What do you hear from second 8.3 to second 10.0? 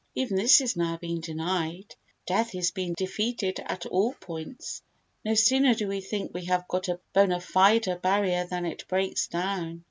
than it breaks down.